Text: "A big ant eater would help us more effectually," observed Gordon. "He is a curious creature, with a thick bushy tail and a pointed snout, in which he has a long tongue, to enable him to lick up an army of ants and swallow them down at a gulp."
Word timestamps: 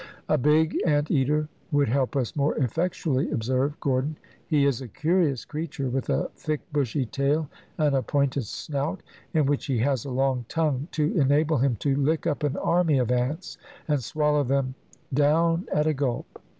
"A 0.27 0.35
big 0.35 0.75
ant 0.83 1.11
eater 1.11 1.47
would 1.71 1.87
help 1.87 2.15
us 2.15 2.35
more 2.35 2.55
effectually," 2.57 3.29
observed 3.29 3.79
Gordon. 3.81 4.17
"He 4.47 4.65
is 4.65 4.81
a 4.81 4.87
curious 4.87 5.45
creature, 5.45 5.91
with 5.91 6.09
a 6.09 6.29
thick 6.35 6.61
bushy 6.73 7.05
tail 7.05 7.47
and 7.77 7.95
a 7.95 8.01
pointed 8.01 8.45
snout, 8.47 9.03
in 9.31 9.45
which 9.45 9.67
he 9.67 9.77
has 9.77 10.03
a 10.03 10.09
long 10.09 10.45
tongue, 10.49 10.87
to 10.93 11.15
enable 11.21 11.59
him 11.59 11.75
to 11.81 11.95
lick 11.95 12.25
up 12.25 12.41
an 12.41 12.57
army 12.57 12.97
of 12.97 13.11
ants 13.11 13.59
and 13.87 14.03
swallow 14.03 14.43
them 14.43 14.73
down 15.13 15.67
at 15.71 15.85
a 15.85 15.93
gulp." 15.93 16.39